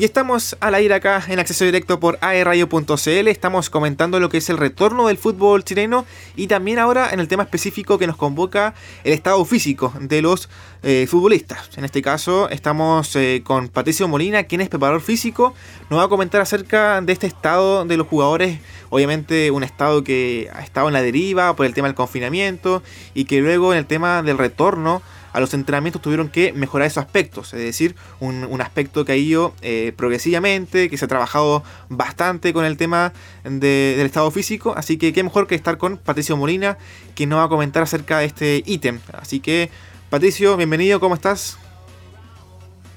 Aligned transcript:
Y 0.00 0.04
estamos 0.04 0.56
al 0.60 0.74
aire 0.74 0.94
acá 0.94 1.22
en 1.28 1.40
acceso 1.40 1.66
directo 1.66 2.00
por 2.00 2.16
aeradio.cl. 2.22 3.28
Estamos 3.28 3.68
comentando 3.68 4.18
lo 4.18 4.30
que 4.30 4.38
es 4.38 4.48
el 4.48 4.56
retorno 4.56 5.08
del 5.08 5.18
fútbol 5.18 5.62
chileno 5.62 6.06
y 6.36 6.46
también 6.46 6.78
ahora 6.78 7.10
en 7.12 7.20
el 7.20 7.28
tema 7.28 7.42
específico 7.42 7.98
que 7.98 8.06
nos 8.06 8.16
convoca 8.16 8.72
el 9.04 9.12
estado 9.12 9.44
físico 9.44 9.92
de 10.00 10.22
los 10.22 10.48
eh, 10.82 11.06
futbolistas. 11.06 11.68
En 11.76 11.84
este 11.84 12.00
caso 12.00 12.48
estamos 12.48 13.14
eh, 13.14 13.42
con 13.44 13.68
Patricio 13.68 14.08
Molina, 14.08 14.44
quien 14.44 14.62
es 14.62 14.70
preparador 14.70 15.02
físico. 15.02 15.52
Nos 15.90 16.00
va 16.00 16.04
a 16.04 16.08
comentar 16.08 16.40
acerca 16.40 17.02
de 17.02 17.12
este 17.12 17.26
estado 17.26 17.84
de 17.84 17.98
los 17.98 18.06
jugadores. 18.06 18.58
Obviamente 18.88 19.50
un 19.50 19.64
estado 19.64 20.02
que 20.02 20.48
ha 20.54 20.62
estado 20.62 20.88
en 20.88 20.94
la 20.94 21.02
deriva 21.02 21.54
por 21.54 21.66
el 21.66 21.74
tema 21.74 21.88
del 21.88 21.94
confinamiento 21.94 22.82
y 23.12 23.26
que 23.26 23.42
luego 23.42 23.74
en 23.74 23.78
el 23.80 23.84
tema 23.84 24.22
del 24.22 24.38
retorno 24.38 25.02
a 25.32 25.40
los 25.40 25.54
entrenamientos 25.54 26.02
tuvieron 26.02 26.28
que 26.28 26.52
mejorar 26.52 26.86
esos 26.86 27.04
aspectos, 27.04 27.52
es 27.54 27.60
decir, 27.60 27.94
un, 28.20 28.60
aspecto 28.60 29.04
que 29.04 29.12
ha 29.12 29.16
ido 29.16 29.54
eh, 29.62 29.92
progresivamente, 29.96 30.90
que 30.90 30.98
se 30.98 31.04
ha 31.04 31.08
trabajado 31.08 31.62
bastante 31.88 32.52
con 32.52 32.64
el 32.64 32.76
tema 32.76 33.12
del 33.44 34.04
estado 34.04 34.30
físico, 34.30 34.74
así 34.76 34.98
que 34.98 35.12
qué 35.12 35.22
mejor 35.22 35.46
que 35.46 35.54
estar 35.54 35.78
con 35.78 35.96
Patricio 35.96 36.36
Molina, 36.36 36.76
que 37.14 37.26
nos 37.26 37.38
va 37.38 37.44
a 37.44 37.48
comentar 37.48 37.82
acerca 37.82 38.18
de 38.18 38.26
este 38.26 38.62
ítem. 38.66 39.00
Así 39.12 39.40
que, 39.40 39.70
Patricio, 40.10 40.56
bienvenido, 40.56 41.00
¿cómo 41.00 41.14
estás? 41.14 41.58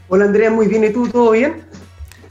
Hola 0.09 0.25
Andrea, 0.25 0.51
muy 0.51 0.67
bien, 0.67 0.83
¿y 0.83 0.89
tú? 0.91 1.07
¿Todo 1.07 1.31
bien? 1.31 1.63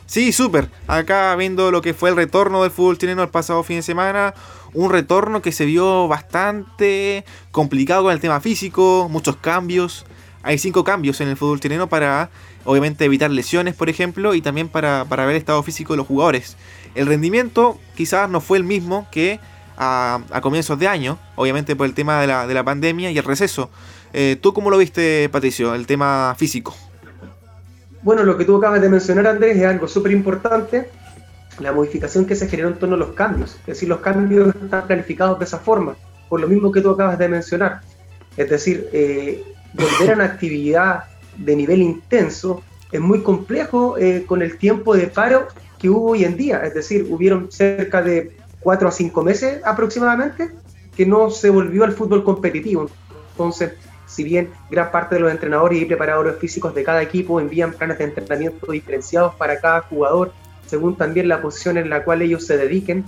Sí, 0.07 0.33
súper. 0.33 0.69
Acá 0.87 1.35
viendo 1.37 1.71
lo 1.71 1.81
que 1.81 1.95
fue 1.95 2.11
el 2.11 2.17
retorno 2.17 2.63
del 2.63 2.71
fútbol 2.71 2.99
chileno 2.99 3.23
el 3.23 3.29
pasado 3.29 3.63
fin 3.63 3.77
de 3.77 3.83
semana, 3.83 4.35
un 4.75 4.91
retorno 4.91 5.43
que 5.43 5.53
se 5.53 5.65
vio 5.65 6.09
bastante 6.09 7.25
complicado 7.51 8.05
con 8.05 8.13
el 8.13 8.21
tema 8.21 8.41
físico, 8.41 9.09
muchos 9.11 9.37
cambios. 9.37 10.05
Hay 10.43 10.59
cinco 10.59 10.85
cambios 10.85 11.21
en 11.21 11.29
el 11.29 11.37
fútbol 11.37 11.61
chileno 11.61 11.89
para, 11.89 12.31
obviamente, 12.65 13.05
evitar 13.05 13.31
lesiones, 13.31 13.75
por 13.75 13.89
ejemplo, 13.89 14.35
y 14.35 14.43
también 14.43 14.69
para, 14.69 15.05
ver 15.05 15.31
el 15.31 15.37
estado 15.37 15.63
físico 15.63 15.93
de 15.93 15.99
los 15.99 16.07
jugadores. 16.07 16.57
El 16.95 17.07
rendimiento 17.07 17.79
quizás 17.97 18.29
no 18.29 18.41
fue 18.41 18.59
el 18.59 18.65
mismo 18.65 19.07
que 19.11 19.41
a, 19.77 20.21
comienzos 20.43 20.79
de 20.79 20.89
año, 20.89 21.19
obviamente 21.37 21.77
por 21.77 21.87
el 21.87 21.95
tema 21.95 22.21
de 22.21 22.27
la, 22.27 22.47
de 22.47 22.55
la 22.55 22.65
pandemia 22.65 23.11
y 23.11 23.19
el 23.19 23.25
receso. 23.25 23.71
Eh, 24.13 24.37
¿Tú 24.41 24.53
cómo 24.53 24.71
lo 24.71 24.79
viste, 24.79 25.29
Patricio, 25.31 25.75
el 25.75 25.87
tema 25.87 26.35
físico? 26.37 26.77
Bueno, 28.03 28.25
lo 28.25 28.37
que 28.37 28.45
tú 28.45 28.57
acabas 28.57 28.81
de 28.81 28.89
mencionar, 28.89 29.27
Andrés, 29.27 29.57
es 29.57 29.65
algo 29.65 29.87
súper 29.87 30.13
importante 30.13 30.89
la 31.61 31.73
modificación 31.73 32.25
que 32.25 32.35
se 32.35 32.49
generó 32.49 32.69
en 32.69 32.79
torno 32.79 32.97
a 32.97 32.99
los 32.99 33.13
cambios. 33.13 33.57
Es 33.61 33.67
decir, 33.67 33.89
los 33.89 34.01
cambios 34.01 34.55
están 34.55 34.87
planificados 34.87 35.39
de 35.39 35.45
esa 35.45 35.59
forma, 35.59 35.95
por 36.29 36.41
lo 36.41 36.49
mismo 36.49 36.73
que 36.73 36.81
tú 36.81 36.91
acabas 36.91 37.19
de 37.19 37.29
mencionar. 37.29 37.81
Es 38.37 38.49
decir, 38.49 38.89
eh, 38.93 39.45
volver 39.75 40.11
a 40.11 40.15
una 40.15 40.25
actividad 40.25 41.05
de 41.37 41.57
nivel 41.57 41.83
intenso 41.83 42.63
es 42.91 43.01
muy 43.01 43.23
complejo 43.23 43.97
eh, 43.99 44.25
con 44.27 44.43
el 44.43 44.59
tiempo 44.59 44.95
de 44.97 45.07
paro 45.07 45.49
que 45.79 45.89
hubo 45.89 46.11
hoy 46.11 46.25
en 46.25 46.37
día. 46.37 46.59
Es 46.59 46.75
decir, 46.75 47.07
hubieron 47.09 47.51
cerca 47.51 48.03
de 48.03 48.37
cuatro 48.61 48.89
a 48.89 48.93
cinco 48.93 49.23
meses 49.23 49.61
aproximadamente 49.65 50.51
que 50.97 51.07
no 51.07 51.31
se 51.31 51.51
volvió 51.51 51.85
al 51.85 51.93
fútbol 51.93 52.23
competitivo. 52.25 52.89
Entonces, 53.33 53.73
si 54.13 54.25
bien 54.25 54.51
gran 54.71 54.91
parte 54.91 55.15
de 55.15 55.23
los 55.23 55.31
entrenadores 55.31 55.81
y 55.81 55.87
preparadores 55.87 56.37
físicos 56.37 56.75
de 56.75 56.85
cada 56.85 57.03
equipo 57.03 57.41
envían 57.41 57.73
planes 57.73 57.99
de 57.99 58.05
entrenamiento 58.05 58.71
diferenciados 58.71 59.35
para 59.37 59.59
cada 59.59 59.81
jugador, 59.81 60.33
según 60.67 60.97
también 60.97 61.29
la 61.29 61.41
posición 61.41 61.79
en 61.79 61.89
la 61.89 62.05
cual 62.05 62.21
ellos 62.21 62.47
se 62.47 62.59
dediquen. 62.59 63.05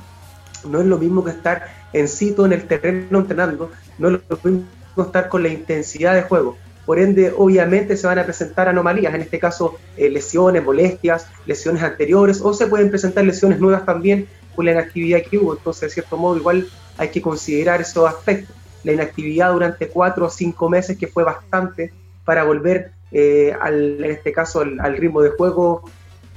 No 0.68 0.80
es 0.80 0.86
lo 0.86 0.96
mismo 0.98 1.22
que 1.22 1.32
estar 1.32 1.66
en 1.92 2.08
sitio 2.08 2.46
en 2.46 2.54
el 2.54 2.66
terreno 2.66 3.18
entrenando, 3.18 3.70
no 3.98 4.08
es 4.08 4.20
lo 4.28 4.38
mismo 4.42 4.64
estar 4.96 5.28
con 5.28 5.42
la 5.42 5.50
intensidad 5.50 6.14
de 6.14 6.22
juego. 6.22 6.56
Por 6.86 6.98
ende, 6.98 7.32
obviamente 7.36 7.96
se 7.96 8.06
van 8.06 8.18
a 8.18 8.24
presentar 8.24 8.68
anomalías, 8.68 9.14
en 9.14 9.20
este 9.20 9.38
caso 9.38 9.76
eh, 9.96 10.08
lesiones, 10.08 10.64
molestias, 10.64 11.26
lesiones 11.44 11.82
anteriores, 11.82 12.40
o 12.42 12.54
se 12.54 12.66
pueden 12.66 12.88
presentar 12.88 13.24
lesiones 13.24 13.60
nuevas 13.60 13.84
también 13.84 14.26
por 14.54 14.64
la 14.64 14.72
inactividad 14.72 15.22
que 15.22 15.36
hubo. 15.36 15.54
Entonces, 15.54 15.82
de 15.82 15.90
cierto 15.90 16.16
modo, 16.16 16.38
igual 16.38 16.66
hay 16.96 17.08
que 17.08 17.20
considerar 17.20 17.82
esos 17.82 18.08
aspectos. 18.08 18.56
La 18.84 18.92
inactividad 18.92 19.52
durante 19.52 19.88
cuatro 19.88 20.26
o 20.26 20.30
cinco 20.30 20.68
meses, 20.68 20.96
que 20.96 21.06
fue 21.06 21.24
bastante 21.24 21.92
para 22.24 22.44
volver, 22.44 22.92
eh, 23.12 23.54
al, 23.60 24.02
en 24.02 24.10
este 24.10 24.32
caso, 24.32 24.60
al, 24.60 24.96
ritmo 24.96 25.22
de 25.22 25.30
juego 25.30 25.88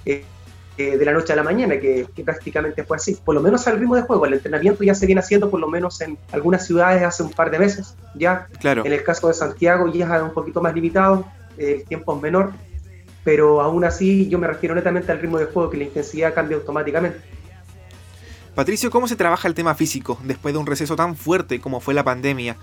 eh, 0.06 0.24
eh, 0.78 0.98
de 0.98 1.06
la 1.06 1.12
noche 1.14 1.34
a 1.34 1.36
la 1.36 1.44
mañana, 1.44 1.80
que, 1.80 2.08
prácticamente 2.24 2.84
fue 2.84 2.98
así. 2.98 3.18
Por 3.24 3.36
lo 3.36 3.42
menos 3.42 3.68
al 3.68 3.80
ritmo 3.80 3.96
de 3.96 4.04
juego, 4.04 4.26
el 4.26 4.34
entrenamiento 4.34 4.84
ya 4.84 4.96
se 4.96 5.06
viene 5.06 5.20
haciendo 5.20 5.50
por 5.50 5.60
lo 5.60 5.68
menos 5.68 6.00
en 6.02 6.18
algunas 6.32 6.66
ciudades 6.66 7.04
hace 7.04 7.24
un 7.24 7.32
par 7.32 7.52
de 7.52 7.60
meses, 7.60 7.96
ya. 8.16 8.48
Claro. 8.60 8.86
En 8.86 8.94
el 8.94 9.04
caso 9.04 9.28
de 9.28 9.34
Santiago 9.34 9.92
ya 9.92 10.18
es 10.18 10.22
un 10.22 10.34
poquito 10.34 10.62
más 10.62 10.74
limitado, 10.74 11.26
el 11.58 11.84
tiempo 11.86 12.16
es 12.16 12.22
menor, 12.22 12.52
pero 13.24 13.62
aún 13.62 13.84
así 13.84 14.30
yo 14.30 14.40
me 14.40 14.48
refiero 14.48 14.74
netamente 14.74 15.12
al 15.12 15.20
ritmo 15.20 15.38
de 15.38 15.46
juego, 15.46 15.70
que 15.70 15.78
la 15.78 15.84
intensidad 15.84 16.34
cambia 16.34 16.58
automáticamente. 16.58 17.20
Patricio, 18.58 18.90
¿cómo 18.90 19.08
se 19.08 19.16
trabaja 19.16 19.48
el 19.48 19.54
tema 19.54 19.76
físico 19.76 20.18
después 20.24 20.52
de 20.52 20.58
un 20.58 20.66
receso 20.66 20.96
tan 20.96 21.16
fuerte 21.16 21.62
como 21.62 21.80
fue 21.80 21.94
la 21.94 22.04
pandemia? 22.04 22.58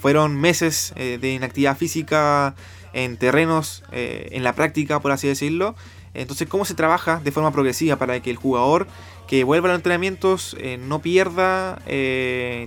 Fueron 0.00 0.34
meses 0.34 0.92
eh, 0.96 1.18
de 1.20 1.34
inactividad 1.34 1.76
física 1.76 2.56
en 2.92 3.16
terrenos, 3.16 3.84
eh, 3.92 4.30
en 4.32 4.42
la 4.42 4.54
práctica, 4.54 4.98
por 4.98 5.12
así 5.12 5.28
decirlo, 5.28 5.76
entonces, 6.14 6.48
¿cómo 6.48 6.64
se 6.64 6.74
trabaja 6.74 7.20
de 7.22 7.30
forma 7.30 7.52
progresiva 7.52 7.94
para 7.94 8.20
que 8.20 8.30
el 8.30 8.36
jugador 8.36 8.88
que 9.28 9.44
vuelva 9.44 9.68
a 9.68 9.70
los 9.70 9.78
entrenamientos 9.78 10.56
eh, 10.58 10.78
no 10.78 11.00
pierda 11.00 11.78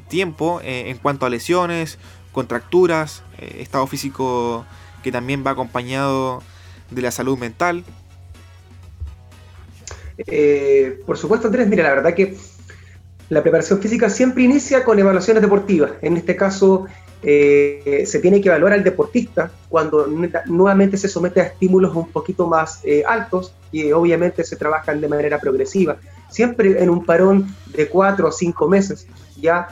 tiempo 0.08 0.62
en 0.64 0.98
cuanto 1.00 1.26
a 1.26 1.30
lesiones, 1.30 1.98
contracturas, 2.32 3.24
estado 3.40 3.88
físico 3.88 4.66
que 5.04 5.12
también 5.12 5.44
va 5.46 5.52
acompañado 5.52 6.44
de 6.92 7.02
la 7.02 7.12
salud 7.12 7.38
mental? 7.38 7.84
por 11.06 11.18
supuesto, 11.18 11.48
Andrés, 11.48 11.68
mira, 11.68 11.84
la 11.84 11.90
verdad 11.90 12.14
que 12.14 12.38
la 13.30 13.42
preparación 13.44 13.80
física 13.80 14.10
siempre 14.10 14.44
inicia 14.44 14.84
con 14.84 14.98
evaluaciones 14.98 15.42
deportivas. 15.42 15.92
En 16.02 16.18
este 16.18 16.36
caso, 16.36 16.88
eh, 17.22 18.04
se 18.06 18.20
tiene 18.20 18.42
que 18.42 18.50
evaluar 18.50 18.74
al 18.74 18.84
deportista 18.84 19.52
cuando 19.68 20.08
nuevamente 20.46 20.98
se 20.98 21.08
somete 21.08 21.42
a 21.42 21.44
estímulos 21.44 21.96
un 21.96 22.10
poquito 22.10 22.48
más 22.48 22.80
eh, 22.84 23.04
altos 23.06 23.54
y 23.72 23.92
obviamente 23.92 24.44
se 24.44 24.56
trabajan 24.56 25.00
de 25.02 25.08
manera 25.08 25.38
progresiva, 25.40 25.98
siempre 26.30 26.82
en 26.82 26.90
un 26.90 27.06
parón 27.06 27.54
de 27.76 27.88
cuatro 27.88 28.30
o 28.30 28.32
cinco 28.32 28.68
meses, 28.68 29.06
ya, 29.40 29.68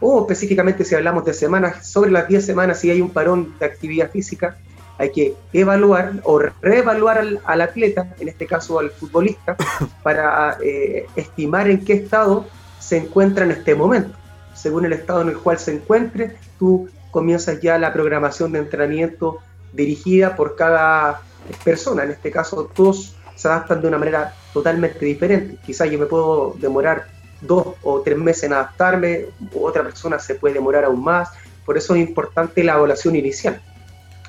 o 0.00 0.20
específicamente 0.20 0.84
si 0.84 0.94
hablamos 0.94 1.24
de 1.24 1.34
semanas, 1.34 1.86
sobre 1.86 2.10
las 2.10 2.28
10 2.28 2.46
semanas 2.46 2.80
si 2.80 2.90
hay 2.90 3.00
un 3.00 3.10
parón 3.10 3.54
de 3.58 3.66
actividad 3.66 4.10
física, 4.10 4.56
hay 4.96 5.10
que 5.10 5.34
evaluar 5.52 6.12
o 6.22 6.38
reevaluar 6.38 7.18
al, 7.44 7.60
atleta, 7.60 8.14
en 8.20 8.28
este 8.28 8.46
caso 8.46 8.78
al 8.78 8.90
futbolista, 8.90 9.56
para 10.02 10.56
eh, 10.62 11.06
estimar 11.16 11.68
en 11.68 11.84
qué 11.84 11.94
estado 11.94 12.46
se 12.84 12.98
encuentra 12.98 13.44
en 13.44 13.52
este 13.52 13.74
momento 13.74 14.16
según 14.54 14.86
el 14.86 14.92
estado 14.92 15.22
en 15.22 15.28
el 15.28 15.38
cual 15.38 15.58
se 15.58 15.74
encuentre, 15.74 16.36
tú 16.58 16.88
comienzas 17.10 17.60
ya 17.60 17.76
la 17.76 17.92
programación 17.92 18.52
de 18.52 18.60
entrenamiento 18.60 19.40
dirigida 19.72 20.36
por 20.36 20.56
cada 20.56 21.20
persona. 21.64 22.04
En 22.04 22.12
este 22.12 22.30
caso, 22.30 22.70
todos 22.74 23.14
se 23.34 23.48
adaptan 23.48 23.82
de 23.82 23.88
una 23.88 23.98
manera 23.98 24.32
totalmente 24.52 25.04
diferente. 25.04 25.58
Quizás 25.66 25.90
yo 25.90 25.98
me 25.98 26.06
puedo 26.06 26.56
demorar 26.58 27.08
dos 27.40 27.74
o 27.82 28.00
tres 28.00 28.16
meses 28.16 28.44
en 28.44 28.54
adaptarme, 28.54 29.26
otra 29.54 29.82
persona 29.82 30.18
se 30.18 30.36
puede 30.36 30.54
demorar 30.54 30.84
aún 30.84 31.02
más. 31.02 31.28
Por 31.66 31.76
eso 31.76 31.94
es 31.94 32.00
importante 32.00 32.64
la 32.64 32.74
evaluación 32.74 33.16
inicial. 33.16 33.60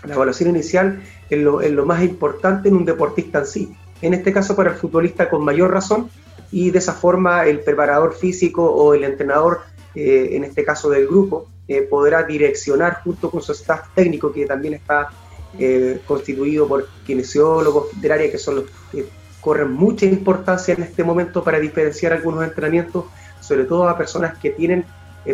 La 0.03 0.15
evaluación 0.15 0.49
inicial 0.49 1.01
es 1.29 1.39
lo, 1.39 1.61
es 1.61 1.71
lo 1.71 1.85
más 1.85 2.03
importante 2.03 2.69
en 2.69 2.75
un 2.75 2.85
deportista 2.85 3.39
en 3.39 3.45
sí. 3.45 3.75
En 4.01 4.13
este 4.13 4.33
caso, 4.33 4.55
para 4.55 4.71
el 4.71 4.75
futbolista 4.75 5.29
con 5.29 5.43
mayor 5.43 5.71
razón, 5.71 6.09
y 6.51 6.71
de 6.71 6.79
esa 6.79 6.93
forma 6.93 7.45
el 7.45 7.59
preparador 7.61 8.13
físico 8.15 8.63
o 8.63 8.93
el 8.93 9.03
entrenador 9.03 9.61
eh, 9.95 10.35
en 10.35 10.43
este 10.43 10.65
caso 10.65 10.89
del 10.89 11.07
grupo, 11.07 11.47
eh, 11.67 11.81
podrá 11.83 12.23
direccionar 12.23 13.01
junto 13.01 13.31
con 13.31 13.41
su 13.41 13.53
staff 13.53 13.87
técnico, 13.95 14.31
que 14.31 14.45
también 14.45 14.73
está 14.73 15.09
eh, 15.57 16.01
constituido 16.05 16.67
por 16.67 16.87
kinesiólogos 17.05 17.99
del 18.01 18.11
área, 18.11 18.29
que 18.29 18.37
son 18.37 18.55
los 18.57 18.65
que 18.91 19.05
corren 19.39 19.71
mucha 19.71 20.05
importancia 20.05 20.73
en 20.73 20.83
este 20.83 21.03
momento 21.03 21.43
para 21.43 21.59
diferenciar 21.59 22.11
algunos 22.11 22.43
entrenamientos, 22.43 23.05
sobre 23.39 23.63
todo 23.63 23.87
a 23.87 23.97
personas 23.97 24.37
que 24.37 24.49
tienen 24.49 24.85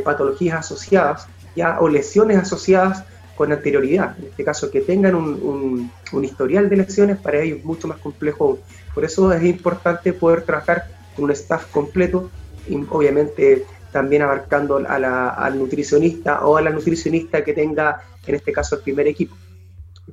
patologías 0.06 0.60
asociadas 0.60 1.28
ya 1.56 1.80
o 1.82 1.90
lesiones 1.90 2.38
asociadas 2.38 3.04
con 3.36 3.52
anterioridad. 3.52 4.18
En 4.20 4.26
este 4.26 4.44
caso, 4.44 4.70
que 4.70 4.82
tengan 4.82 5.16
un, 5.16 5.92
un 6.12 6.24
historial 6.24 6.70
de 6.70 6.78
lesiones, 6.78 7.18
para 7.18 7.40
ellos 7.40 7.60
es 7.60 7.66
mucho 7.66 7.88
más 7.88 7.98
complejo. 7.98 8.60
Por 8.94 9.04
eso 9.04 9.34
es 9.34 9.44
importante 9.44 10.14
poder 10.14 10.44
trabajar 10.44 10.86
con 11.16 11.26
un 11.26 11.32
staff 11.32 11.72
completo, 11.72 12.30
y 12.68 12.76
obviamente 12.90 13.66
también 13.92 14.22
abarcando 14.22 14.78
al 14.78 15.60
nutricionista 15.60 16.46
o 16.46 16.58
a 16.58 16.62
la 16.62 16.70
nutricionista 16.70 17.44
que 17.44 17.54
tenga, 17.54 18.04
en 18.26 18.36
este 18.36 18.54
caso, 18.54 18.76
el 18.76 18.82
primer 18.82 19.08
equipo. 19.08 19.36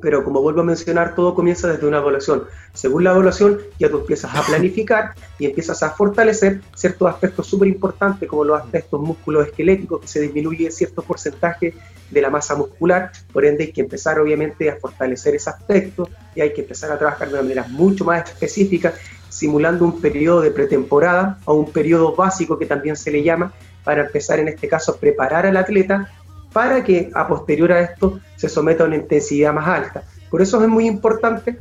Pero 0.00 0.22
como 0.22 0.42
vuelvo 0.42 0.60
a 0.60 0.64
mencionar, 0.64 1.14
todo 1.14 1.34
comienza 1.34 1.66
desde 1.68 1.86
una 1.86 1.98
evaluación. 1.98 2.44
Según 2.72 3.04
la 3.04 3.10
evaluación, 3.10 3.58
ya 3.78 3.88
tú 3.88 3.98
empiezas 3.98 4.32
a 4.34 4.42
planificar 4.42 5.12
y 5.38 5.46
empiezas 5.46 5.82
a 5.82 5.90
fortalecer 5.90 6.60
ciertos 6.74 7.08
aspectos 7.08 7.46
súper 7.46 7.68
importantes, 7.68 8.28
como 8.28 8.44
los 8.44 8.60
aspectos 8.60 9.00
esqueléticos, 9.46 10.00
que 10.00 10.08
se 10.08 10.20
disminuye 10.20 10.70
cierto 10.70 11.02
porcentaje 11.02 11.74
de 12.10 12.20
la 12.20 12.30
masa 12.30 12.54
muscular. 12.54 13.10
Por 13.32 13.44
ende, 13.44 13.64
hay 13.64 13.72
que 13.72 13.80
empezar, 13.80 14.20
obviamente, 14.20 14.70
a 14.70 14.76
fortalecer 14.76 15.34
ese 15.34 15.50
aspecto 15.50 16.08
y 16.34 16.42
hay 16.42 16.52
que 16.52 16.60
empezar 16.60 16.92
a 16.92 16.98
trabajar 16.98 17.28
de 17.28 17.34
una 17.34 17.42
manera 17.42 17.66
mucho 17.68 18.04
más 18.04 18.30
específica 18.30 18.94
simulando 19.28 19.84
un 19.84 20.00
periodo 20.00 20.40
de 20.40 20.50
pretemporada 20.50 21.38
o 21.44 21.54
un 21.54 21.70
periodo 21.70 22.14
básico 22.14 22.58
que 22.58 22.66
también 22.66 22.96
se 22.96 23.10
le 23.10 23.22
llama, 23.22 23.52
para 23.84 24.02
empezar 24.02 24.38
en 24.38 24.48
este 24.48 24.68
caso 24.68 24.92
a 24.92 24.96
preparar 24.96 25.46
al 25.46 25.56
atleta 25.56 26.10
para 26.52 26.84
que 26.84 27.10
a 27.14 27.26
posterior 27.26 27.72
a 27.72 27.80
esto 27.80 28.20
se 28.36 28.48
someta 28.48 28.84
a 28.84 28.86
una 28.86 28.96
intensidad 28.96 29.52
más 29.52 29.66
alta. 29.66 30.02
Por 30.30 30.42
eso 30.42 30.62
es 30.62 30.68
muy 30.68 30.86
importante 30.86 31.58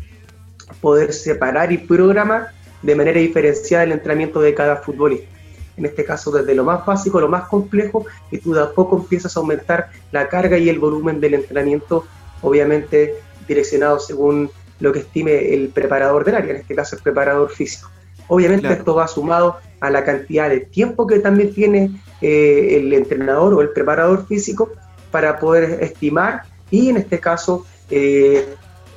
poder 0.82 1.14
separar 1.14 1.72
y 1.72 1.78
programar 1.78 2.50
de 2.82 2.96
manera 2.96 3.20
diferenciada 3.20 3.84
el 3.84 3.92
entrenamiento 3.92 4.42
de 4.42 4.54
cada 4.54 4.78
futbolista. 4.78 5.28
En 5.78 5.86
este 5.86 6.04
caso, 6.04 6.32
desde 6.32 6.56
lo 6.56 6.64
más 6.64 6.86
básico, 6.86 7.20
lo 7.22 7.30
más 7.30 7.48
complejo, 7.48 8.06
y 8.32 8.40
tú 8.40 8.54
de 8.54 8.62
a 8.62 8.72
poco 8.72 8.98
empiezas 8.98 9.38
a 9.38 9.40
aumentar 9.40 9.90
la 10.12 10.28
carga 10.28 10.58
y 10.58 10.70
el 10.70 10.80
volumen 10.80 11.20
del 11.20 11.36
entrenamiento, 11.36 12.06
obviamente 12.42 13.16
direccionado 13.48 14.00
según 14.00 14.50
lo 14.80 14.94
que 14.94 15.00
estime 15.00 15.54
el 15.54 15.70
preparador 15.70 16.24
del 16.24 16.36
área, 16.36 16.52
en 16.52 16.58
este 16.58 16.76
caso 16.76 16.96
el 16.96 17.02
preparador 17.02 17.50
físico. 17.50 17.90
Obviamente 18.28 18.72
esto 18.72 18.96
va 18.96 19.08
sumado 19.08 19.58
a 19.80 19.90
la 19.90 20.04
cantidad 20.04 20.50
de 20.50 20.62
tiempo 20.62 21.08
que 21.08 21.20
también 21.20 21.54
tiene 21.54 21.92
eh, 22.22 22.78
el 22.78 22.94
entrenador 22.94 23.54
o 23.54 23.62
el 23.62 23.70
preparador 23.70 24.26
físico 24.28 24.72
para 25.12 25.40
poder 25.40 25.82
estimar 25.82 26.44
y 26.70 26.90
en 26.90 26.98
este 26.98 27.20
caso 27.20 27.66
eh, 27.90 28.46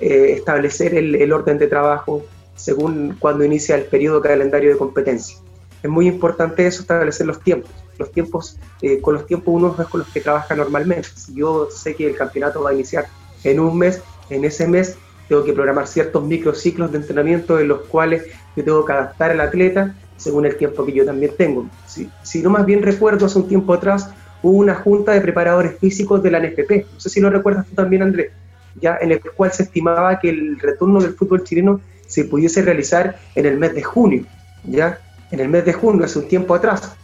eh, 0.01 0.35
establecer 0.37 0.95
el, 0.95 1.33
orden 1.33 1.59
de 1.59 1.69
trabajo 1.69 2.25
según 2.57 3.17
cuando 3.19 3.45
inicia 3.45 3.77
el 3.77 3.85
periodo 3.85 4.21
calendario 4.21 4.71
de 4.71 4.77
competencia. 4.77 5.39
Es 5.83 5.89
muy 5.89 6.09
importante 6.09 6.67
eso, 6.67 6.83
establecer 6.83 7.27
los 7.27 7.41
tiempos. 7.41 7.71
Los 7.99 8.13
tiempos, 8.13 8.59
con 9.03 9.15
los 9.15 9.27
tiempos 9.27 9.55
uno 9.55 9.77
es 9.79 9.87
con 9.87 10.01
los 10.01 10.09
que 10.09 10.21
trabaja 10.21 10.55
normalmente. 10.55 11.09
Si 11.15 11.35
yo 11.35 11.69
sé 11.71 11.95
que 11.95 12.07
el 12.07 12.17
campeonato 12.17 12.63
va 12.63 12.71
a 12.71 12.75
iniciar 12.75 13.07
en 13.45 13.61
un 13.61 13.79
mes, 13.79 14.03
en 14.31 14.45
ese 14.45 14.67
mes 14.67 14.97
tengo 15.31 15.45
que 15.45 15.53
programar 15.53 15.87
ciertos 15.87 16.25
microciclos 16.25 16.91
de 16.91 16.99
entrenamiento 16.99 17.61
en 17.61 17.69
los 17.69 17.83
cuales 17.83 18.25
yo 18.57 18.65
tengo 18.65 18.85
que 18.85 18.93
adaptar 18.93 19.31
al 19.31 19.41
atleta 19.41 19.95
según 20.17 20.45
el 20.45 20.57
tiempo 20.57 20.85
que 20.85 20.93
yo 20.93 21.07
también 21.07 21.31
tengo. 21.39 21.69
Si, 21.87 22.11
si 22.25 22.43
no 22.43 22.51
más 22.51 22.67
bien 22.67 22.83
recuerdo, 22.83 23.27
hace 23.27 23.39
un 23.39 23.47
tiempo 23.47 23.73
atrás 23.73 24.11
hubo 24.43 24.59
una 24.59 24.75
junta 24.75 25.13
de 25.13 25.21
preparadores 25.21 25.79
físicos 25.79 26.21
de 26.21 26.33
la 26.33 26.41
NFP, 26.41 26.85
no 26.93 26.99
sé 26.99 27.09
si 27.11 27.21
lo 27.21 27.31
recuerdas 27.31 27.65
tú 27.65 27.77
también, 27.77 28.03
Andrés, 28.03 28.33
ya 28.81 28.99
en 29.01 29.13
el 29.13 29.21
cual 29.21 29.53
se 29.53 29.63
estimaba 29.63 30.19
que 30.19 30.31
el 30.31 30.59
retorno 30.59 31.01
del 31.01 31.15
fútbol 31.15 31.45
chileno 31.45 31.81
se 32.09 32.25
pudiese 32.25 32.63
realizar 32.63 33.17
en 33.37 33.47
el 33.47 33.57
mes 33.57 33.73
de 33.73 33.85
junio, 33.85 34.25
ya 34.65 34.99
en 35.31 35.39
el 35.39 35.49
mes 35.49 35.65
de 35.65 35.75
junio, 35.75 36.05
hace 36.07 36.19
un 36.19 36.27
tiempo 36.27 36.57
atrás, 36.57 36.97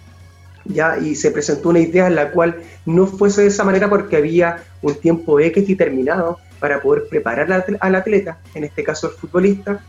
ya 0.64 0.98
y 0.98 1.14
se 1.14 1.30
presentó 1.30 1.68
una 1.68 1.78
idea 1.78 2.08
en 2.08 2.16
la 2.16 2.32
cual 2.32 2.56
no 2.86 3.06
fuese 3.06 3.42
de 3.42 3.48
esa 3.48 3.62
manera 3.62 3.88
porque 3.88 4.16
había 4.16 4.64
un 4.82 4.96
tiempo 4.96 5.38
X 5.38 5.68
determinado 5.68 6.40
para 6.58 6.80
poder 6.80 7.08
preparar 7.08 7.64
al 7.80 7.94
atleta, 7.94 8.38
en 8.54 8.64
este 8.64 8.82
caso 8.84 9.08
el 9.08 9.14
futbolista, 9.14 9.80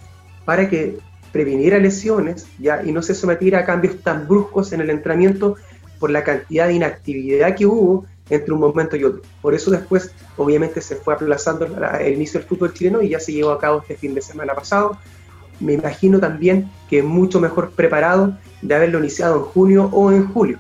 para 0.46 0.70
que 0.70 0.98
previniera 1.32 1.78
lesiones 1.78 2.48
ya 2.60 2.82
y 2.84 2.92
no 2.92 3.02
se 3.02 3.14
sometiera 3.14 3.60
a 3.60 3.66
cambios 3.66 4.02
tan 4.02 4.28
bruscos 4.28 4.72
en 4.74 4.82
el 4.82 4.90
entrenamiento 4.90 5.56
por 6.00 6.10
la 6.10 6.24
cantidad 6.24 6.68
de 6.68 6.74
inactividad 6.74 7.56
que 7.56 7.66
hubo 7.66 8.06
entre 8.30 8.54
un 8.54 8.60
momento 8.60 8.96
y 8.96 9.04
otro. 9.04 9.22
Por 9.42 9.54
eso 9.54 9.72
después, 9.72 10.12
obviamente, 10.36 10.82
se 10.82 10.96
fue 10.96 11.14
aplazando 11.14 11.66
el 12.00 12.14
inicio 12.14 12.40
del 12.40 12.50
fútbol 12.50 12.74
chileno 12.74 13.02
y 13.02 13.10
ya 13.10 13.20
se 13.20 13.32
llevó 13.32 13.52
a 13.52 13.60
cabo 13.60 13.82
este 13.82 13.96
fin 13.96 14.14
de 14.14 14.22
semana 14.22 14.54
pasado. 14.54 14.98
Me 15.60 15.74
imagino 15.74 16.20
también 16.20 16.70
que 16.90 17.02
mucho 17.02 17.40
mejor 17.40 17.72
preparado 17.72 18.38
de 18.62 18.76
haberlo 18.76 19.00
iniciado 19.00 19.38
en 19.38 19.44
junio 19.44 19.90
o 19.92 20.12
en 20.12 20.28
julio. 20.28 20.60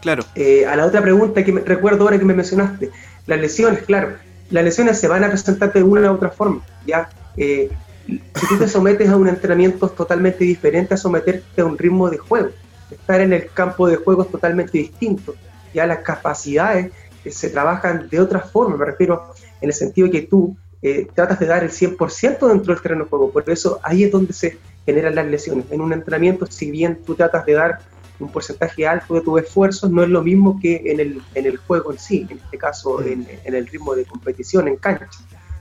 Claro. 0.00 0.24
Eh, 0.34 0.66
a 0.66 0.76
la 0.76 0.86
otra 0.86 1.02
pregunta 1.02 1.44
que 1.44 1.52
me, 1.52 1.60
recuerdo 1.60 2.04
ahora 2.04 2.18
que 2.18 2.24
me 2.24 2.34
mencionaste, 2.34 2.90
las 3.26 3.40
lesiones, 3.40 3.82
claro, 3.82 4.14
las 4.54 4.62
lesiones 4.62 5.00
se 5.00 5.08
van 5.08 5.24
a 5.24 5.28
presentar 5.30 5.72
de 5.72 5.82
una 5.82 6.12
u 6.12 6.14
otra 6.14 6.30
forma. 6.30 6.64
Ya, 6.86 7.08
eh, 7.36 7.68
si 8.06 8.46
tú 8.46 8.56
te 8.56 8.68
sometes 8.68 9.08
a 9.08 9.16
un 9.16 9.26
entrenamiento 9.26 9.88
totalmente 9.88 10.44
diferente 10.44 10.94
a 10.94 10.96
someterte 10.96 11.60
a 11.60 11.64
un 11.64 11.76
ritmo 11.76 12.08
de 12.08 12.18
juego, 12.18 12.50
estar 12.88 13.20
en 13.20 13.32
el 13.32 13.50
campo 13.50 13.88
de 13.88 13.96
juego 13.96 14.22
es 14.22 14.30
totalmente 14.30 14.78
distinto. 14.78 15.34
Ya 15.74 15.88
las 15.88 15.98
capacidades 15.98 16.92
eh, 17.24 17.32
se 17.32 17.50
trabajan 17.50 18.08
de 18.08 18.20
otra 18.20 18.38
forma, 18.38 18.76
me 18.76 18.84
refiero 18.84 19.34
en 19.60 19.70
el 19.70 19.74
sentido 19.74 20.08
que 20.08 20.22
tú 20.22 20.56
eh, 20.82 21.08
tratas 21.12 21.40
de 21.40 21.46
dar 21.46 21.64
el 21.64 21.70
100% 21.70 22.46
dentro 22.46 22.72
del 22.72 22.80
terreno 22.80 23.04
de 23.04 23.10
juego, 23.10 23.32
por 23.32 23.50
eso 23.50 23.80
ahí 23.82 24.04
es 24.04 24.12
donde 24.12 24.32
se 24.34 24.56
generan 24.86 25.16
las 25.16 25.26
lesiones. 25.26 25.66
En 25.72 25.80
un 25.80 25.92
entrenamiento, 25.92 26.46
si 26.46 26.70
bien 26.70 27.00
tú 27.04 27.16
tratas 27.16 27.44
de 27.44 27.54
dar 27.54 27.80
un 28.18 28.30
porcentaje 28.30 28.86
alto 28.86 29.14
de 29.14 29.20
tus 29.20 29.42
esfuerzos, 29.42 29.90
no 29.90 30.02
es 30.02 30.08
lo 30.08 30.22
mismo 30.22 30.58
que 30.60 30.82
en 30.86 31.00
el, 31.00 31.22
en 31.34 31.46
el 31.46 31.56
juego 31.56 31.92
en 31.92 31.98
sí, 31.98 32.26
en 32.30 32.38
este 32.38 32.58
caso 32.58 33.02
en, 33.02 33.26
en 33.44 33.54
el 33.54 33.66
ritmo 33.66 33.94
de 33.94 34.04
competición 34.04 34.68
en 34.68 34.76
cancha. 34.76 35.08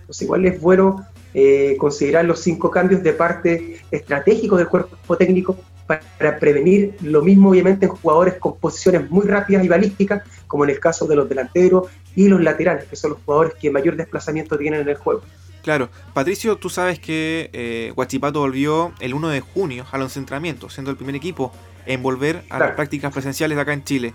Entonces 0.01 0.21
igual 0.21 0.45
es 0.45 0.59
bueno 0.61 1.05
eh, 1.33 1.75
considerar 1.79 2.25
los 2.25 2.41
cinco 2.41 2.69
cambios 2.69 3.01
de 3.01 3.13
parte 3.13 3.79
estratégico 3.89 4.57
del 4.57 4.67
cuerpo 4.67 5.17
técnico 5.17 5.57
para 5.87 6.39
prevenir 6.39 6.95
lo 7.01 7.21
mismo 7.21 7.49
obviamente 7.49 7.85
en 7.85 7.91
jugadores 7.91 8.35
con 8.35 8.57
posiciones 8.57 9.09
muy 9.09 9.25
rápidas 9.25 9.63
y 9.65 9.67
balísticas, 9.67 10.23
como 10.47 10.63
en 10.63 10.69
el 10.69 10.79
caso 10.79 11.07
de 11.07 11.15
los 11.15 11.27
delanteros 11.27 11.87
y 12.15 12.27
los 12.27 12.41
laterales, 12.41 12.85
que 12.85 12.95
son 12.95 13.11
los 13.11 13.19
jugadores 13.25 13.53
que 13.59 13.71
mayor 13.71 13.95
desplazamiento 13.95 14.57
tienen 14.57 14.81
en 14.81 14.89
el 14.89 14.95
juego. 14.95 15.21
Claro, 15.63 15.89
Patricio, 16.13 16.57
tú 16.57 16.69
sabes 16.69 16.99
que 16.99 17.49
eh, 17.53 17.91
Guachipato 17.95 18.39
volvió 18.39 18.93
el 18.99 19.13
1 19.13 19.29
de 19.29 19.39
junio 19.39 19.85
a 19.91 19.97
los 19.97 20.15
entrenamientos, 20.17 20.73
siendo 20.73 20.91
el 20.91 20.97
primer 20.97 21.15
equipo 21.15 21.53
en 21.85 22.03
volver 22.03 22.43
a 22.49 22.59
las 22.59 22.71
prácticas 22.71 23.13
presenciales 23.13 23.57
acá 23.57 23.73
en 23.73 23.83
Chile. 23.83 24.13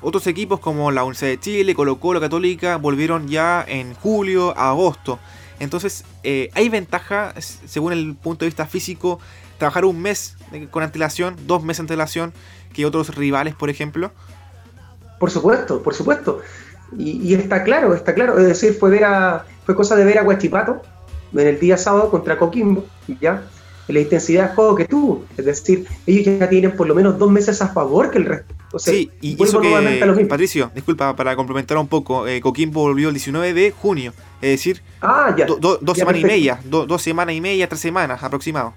Otros 0.00 0.26
equipos 0.26 0.58
como 0.58 0.90
la 0.90 1.04
Universidad 1.04 1.30
de 1.30 1.40
Chile, 1.40 1.74
Colo 1.74 2.00
Colo, 2.00 2.20
Católica, 2.20 2.76
volvieron 2.76 3.28
ya 3.28 3.64
en 3.66 3.94
julio, 3.94 4.56
agosto. 4.58 5.18
Entonces, 5.60 6.04
eh, 6.24 6.50
¿hay 6.54 6.68
ventaja, 6.68 7.34
según 7.38 7.92
el 7.92 8.16
punto 8.16 8.44
de 8.44 8.48
vista 8.48 8.66
físico, 8.66 9.20
trabajar 9.58 9.84
un 9.84 10.02
mes 10.02 10.36
con 10.72 10.82
antelación, 10.82 11.36
dos 11.46 11.62
meses 11.62 11.78
de 11.78 11.82
antelación, 11.84 12.32
que 12.72 12.84
otros 12.84 13.14
rivales, 13.14 13.54
por 13.54 13.70
ejemplo? 13.70 14.10
Por 15.20 15.30
supuesto, 15.30 15.80
por 15.82 15.94
supuesto. 15.94 16.40
Y, 16.98 17.32
está 17.34 17.62
claro, 17.62 17.94
está 17.94 18.12
claro. 18.12 18.38
Es 18.38 18.46
decir, 18.46 18.74
fue, 18.74 18.90
ver 18.90 19.04
a, 19.04 19.46
fue 19.64 19.76
cosa 19.76 19.94
de 19.94 20.04
ver 20.04 20.18
a 20.18 20.22
Guachipato 20.22 20.82
en 21.32 21.46
el 21.46 21.60
día 21.60 21.76
sábado 21.76 22.10
contra 22.10 22.36
Coquimbo, 22.36 22.84
¿ya? 23.20 23.44
La 23.88 24.00
intensidad 24.00 24.50
de 24.50 24.54
juego 24.54 24.74
que 24.74 24.84
tuvo. 24.84 25.24
Es 25.36 25.44
decir, 25.44 25.86
ellos 26.06 26.38
ya 26.38 26.48
tienen 26.48 26.76
por 26.76 26.86
lo 26.86 26.94
menos 26.94 27.18
dos 27.18 27.30
meses 27.30 27.60
a 27.62 27.68
favor 27.68 28.10
que 28.10 28.18
el 28.18 28.24
resto. 28.26 28.54
sí, 28.78 29.10
y 29.20 29.42
eso 29.42 29.60
que, 29.60 30.26
Patricio, 30.28 30.70
disculpa, 30.74 31.14
para 31.14 31.36
complementar 31.36 31.76
un 31.78 31.88
poco, 31.88 32.26
eh, 32.26 32.40
Coquimbo 32.40 32.82
volvió 32.82 33.08
el 33.08 33.14
19 33.14 33.52
de 33.52 33.70
junio, 33.70 34.12
es 34.40 34.50
decir, 34.50 34.82
ah, 35.00 35.34
ya, 35.36 35.46
dos 35.46 35.98
semanas 35.98 36.20
y 36.20 36.24
media, 36.24 36.60
dos 36.64 37.02
semanas 37.02 37.34
y 37.34 37.40
media, 37.40 37.68
tres 37.68 37.80
semanas 37.80 38.22
aproximado. 38.22 38.72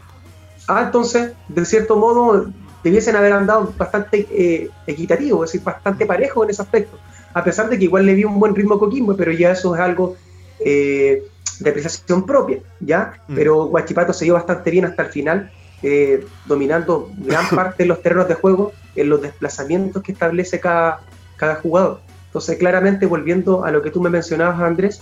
Ah, 0.68 0.84
entonces, 0.86 1.32
de 1.48 1.66
cierto 1.66 1.96
modo, 1.96 2.48
debiesen 2.84 3.16
haber 3.16 3.34
andado 3.34 3.74
bastante 3.78 4.28
eh, 4.32 4.70
equitativo, 4.88 5.44
es 5.44 5.52
decir, 5.52 5.64
bastante 5.64 6.06
parejo 6.06 6.44
en 6.44 6.50
ese 6.50 6.62
aspecto. 6.62 6.98
A 7.34 7.44
pesar 7.44 7.70
de 7.70 7.78
que 7.78 7.84
igual 7.86 8.06
le 8.06 8.16
dio 8.16 8.30
un 8.30 8.40
buen 8.40 8.56
ritmo 8.56 8.76
a 8.76 8.80
Coquimbo, 8.80 9.16
pero 9.16 9.32
ya 9.32 9.52
eso 9.52 9.76
es 9.76 9.82
algo 9.82 10.16
eh, 10.60 11.24
de 11.60 11.70
apreciación 11.70 12.26
propia, 12.26 12.60
¿ya? 12.80 13.14
Mm. 13.28 13.36
Pero 13.36 13.66
Guachipato 13.66 14.14
se 14.14 14.26
dio 14.26 14.34
bastante 14.34 14.72
bien 14.72 14.86
hasta 14.86 15.04
el 15.04 15.10
final, 15.10 15.52
eh, 15.82 16.26
dominando 16.46 17.12
gran 17.18 17.48
parte 17.56 17.84
de 17.84 17.88
los 17.88 18.02
terrenos 18.02 18.28
de 18.28 18.36
juego 18.36 18.74
en 18.96 19.10
los 19.10 19.22
desplazamientos 19.22 20.02
que 20.04 20.12
establece 20.12 20.60
cada, 20.60 21.02
cada 21.38 21.56
jugador. 21.56 22.02
Entonces, 22.28 22.58
claramente, 22.58 23.06
volviendo 23.06 23.64
a 23.64 23.72
lo 23.72 23.82
que 23.82 23.92
tú 23.92 24.02
me 24.02 24.10
mencionabas, 24.10 24.60
Andrés, 24.60 25.02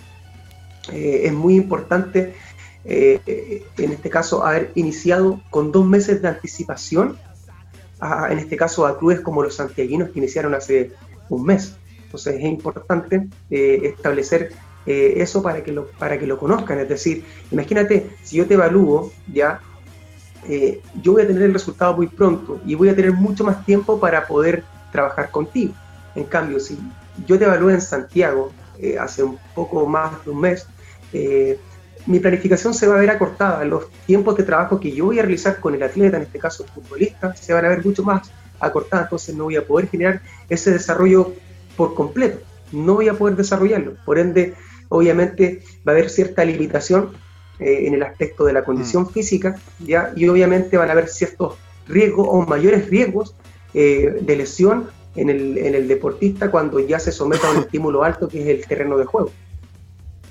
eh, 0.92 1.22
es 1.26 1.34
muy 1.34 1.56
importante, 1.56 2.36
eh, 2.86 3.64
en 3.78 3.92
este 3.92 4.10
caso, 4.10 4.46
haber 4.46 4.72
iniciado 4.76 5.42
con 5.50 5.72
dos 5.72 5.86
meses 5.86 6.22
de 6.22 6.28
anticipación, 6.28 7.18
en 8.30 8.38
este 8.38 8.58
caso 8.58 8.86
a 8.86 9.00
clubes 9.00 9.22
como 9.22 9.42
los 9.42 9.56
santiaguinos 9.56 10.10
que 10.10 10.20
iniciaron 10.20 10.54
hace 10.54 10.92
un 11.30 11.46
mes. 11.46 11.78
Entonces, 12.04 12.36
es 12.36 12.44
importante 12.44 13.30
establecer 13.50 14.52
eh, 14.86 15.14
eso 15.18 15.42
para 15.42 15.64
que, 15.64 15.72
lo, 15.72 15.88
para 15.92 16.20
que 16.20 16.28
lo 16.28 16.38
conozcan. 16.38 16.80
Es 16.80 16.90
decir, 16.90 17.24
imagínate, 17.52 18.10
si 18.24 18.38
yo 18.38 18.46
te 18.46 18.56
evalúo, 18.56 19.12
ya, 19.32 19.62
eh, 20.48 20.82
yo 21.02 21.14
voy 21.14 21.22
a 21.22 21.28
tener 21.28 21.44
el 21.44 21.54
resultado 21.54 21.96
muy 21.96 22.08
pronto 22.08 22.60
y 22.66 22.76
voy 22.76 22.90
a 22.90 22.96
tener 22.96 23.14
mucho 23.14 23.44
más 23.44 23.66
tiempo 23.66 24.00
para 24.00 24.28
poder 24.28 24.64
trabajar 24.92 25.32
contigo. 25.32 25.74
En 26.16 26.26
cambio, 26.26 26.60
si 26.60 26.78
yo 27.26 27.40
te 27.40 27.46
evalúo 27.46 27.70
en 27.70 27.82
Santiago 27.82 28.52
eh, 28.78 28.98
hace 29.00 29.24
un 29.24 29.38
poco 29.56 29.86
más 29.86 30.24
de 30.26 30.32
un 30.32 30.42
mes, 30.42 30.68
mi 32.06 32.20
planificación 32.20 32.74
se 32.74 32.88
va 32.88 32.96
a 32.96 33.00
ver 33.00 33.10
acortada. 33.12 33.64
Los 33.64 33.90
tiempos 34.06 34.36
de 34.36 34.44
trabajo 34.44 34.80
que 34.80 34.92
yo 34.92 35.06
voy 35.06 35.20
a 35.20 35.22
realizar 35.22 35.60
con 35.60 35.76
el 35.76 35.84
atleta, 35.84 36.18
en 36.18 36.24
este 36.24 36.40
caso 36.40 36.64
el 36.64 36.70
futbolista, 36.70 37.36
se 37.36 37.54
van 37.54 37.66
a 37.66 37.70
ver 37.70 37.86
mucho 37.86 38.04
más 38.04 38.30
acortadas. 38.60 39.06
Entonces 39.06 39.36
no 39.36 39.46
voy 39.46 39.56
a 39.56 39.66
poder 39.66 39.88
generar 39.88 40.22
ese 40.50 40.72
desarrollo 40.72 41.34
por 41.78 41.94
completo. 41.94 42.40
No 42.72 42.96
voy 42.96 43.08
a 43.08 43.14
poder 43.14 43.36
desarrollarlo. 43.36 43.94
Por 44.04 44.18
ende, 44.18 44.56
obviamente 44.94 45.62
va 45.88 45.92
a 45.92 45.96
haber 45.96 46.10
cierta 46.10 46.46
limitación 46.46 47.12
eh, 47.60 47.88
en 47.88 47.94
el 47.94 48.04
aspecto 48.04 48.46
de 48.46 48.54
la 48.54 48.64
condición 48.64 49.04
mm. 49.04 49.10
física, 49.10 49.56
¿ya? 49.80 50.14
y 50.16 50.28
obviamente 50.28 50.78
van 50.78 50.90
a 50.90 50.94
haber 50.94 51.08
ciertos 51.08 51.58
riesgos 51.88 52.28
o 52.30 52.42
mayores 52.42 52.90
riesgos 52.90 53.36
eh, 53.74 54.18
de 54.22 54.36
lesión 54.36 54.90
en 55.16 55.30
el, 55.30 55.58
en 55.58 55.76
el 55.76 55.88
deportista 55.88 56.50
cuando 56.50 56.80
ya 56.80 57.00
se 57.00 57.12
someta 57.12 57.48
a 57.48 57.52
un 57.52 57.58
estímulo 57.66 58.04
alto 58.04 58.28
que 58.28 58.42
es 58.42 58.48
el 58.48 58.66
terreno 58.66 58.98
de 58.98 59.06
juego. 59.06 59.32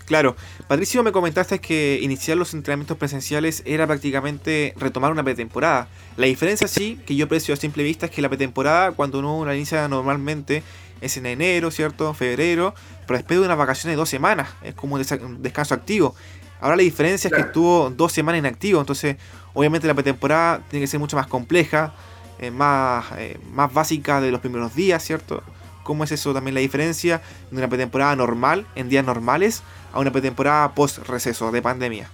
Claro, 0.04 0.36
Patricio, 0.68 1.02
me 1.02 1.12
comentaste 1.12 1.60
que 1.60 1.98
iniciar 2.02 2.36
los 2.36 2.54
entrenamientos 2.54 2.98
presenciales 2.98 3.62
era 3.64 3.86
prácticamente 3.86 4.74
retomar 4.76 5.12
una 5.12 5.22
pretemporada. 5.22 5.88
La 6.16 6.26
diferencia 6.26 6.68
sí, 6.68 7.00
que 7.06 7.16
yo 7.16 7.24
aprecio 7.24 7.54
a 7.54 7.56
simple 7.56 7.82
vista, 7.82 8.06
es 8.06 8.12
que 8.12 8.20
la 8.20 8.28
pretemporada, 8.28 8.92
cuando 8.92 9.20
uno 9.20 9.46
la 9.46 9.54
inicia 9.54 9.88
normalmente, 9.88 10.62
es 11.02 11.16
en 11.16 11.26
enero, 11.26 11.70
¿cierto? 11.70 12.14
Febrero, 12.14 12.74
pero 13.06 13.18
después 13.18 13.38
de 13.38 13.44
unas 13.44 13.58
vacaciones 13.58 13.94
de 13.94 13.96
dos 13.96 14.08
semanas, 14.08 14.48
es 14.62 14.74
como 14.74 14.94
un 14.94 15.42
descanso 15.42 15.74
activo. 15.74 16.14
Ahora 16.60 16.76
la 16.76 16.82
diferencia 16.82 17.28
es 17.28 17.34
que 17.34 17.40
estuvo 17.40 17.90
dos 17.90 18.12
semanas 18.12 18.38
inactivo, 18.38 18.78
entonces 18.80 19.16
obviamente 19.52 19.88
la 19.88 19.94
pretemporada 19.94 20.60
tiene 20.70 20.84
que 20.84 20.86
ser 20.86 21.00
mucho 21.00 21.16
más 21.16 21.26
compleja, 21.26 21.92
eh, 22.38 22.52
más, 22.52 23.04
eh, 23.18 23.38
más 23.52 23.72
básica 23.74 24.20
de 24.20 24.30
los 24.30 24.40
primeros 24.40 24.74
días, 24.74 25.04
¿cierto? 25.04 25.42
¿Cómo 25.82 26.04
es 26.04 26.12
eso 26.12 26.32
también 26.32 26.54
la 26.54 26.60
diferencia 26.60 27.20
de 27.50 27.58
una 27.58 27.68
pretemporada 27.68 28.14
normal, 28.14 28.64
en 28.76 28.88
días 28.88 29.04
normales, 29.04 29.64
a 29.92 29.98
una 29.98 30.12
pretemporada 30.12 30.72
post-receso 30.72 31.50
de 31.50 31.60
pandemia? 31.60 32.08